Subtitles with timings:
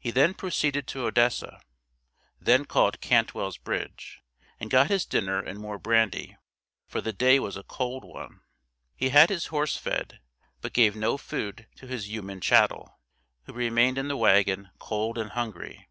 [0.00, 1.60] He then proceeded to Odessa,
[2.40, 4.20] then called Cantwell's Bridge,
[4.58, 6.36] and got his dinner and more brandy,
[6.88, 8.40] for the day was a cold one.
[8.96, 10.18] He had his horse fed,
[10.60, 12.98] but gave no food to his human chattel,
[13.44, 15.86] who remained in the wagon cold and hungry.